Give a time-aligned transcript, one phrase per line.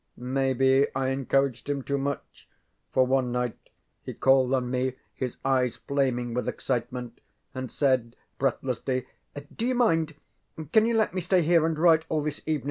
[0.17, 2.49] ŌĆØ Maybe I encouraged him too much,
[2.91, 3.69] for, one night,
[4.01, 7.21] he called on me, his eyes flaming with excitement,
[7.53, 10.15] and said breathlessly: ŌĆ£Do you mind
[10.73, 12.59] can you let me stay here and write all this evening?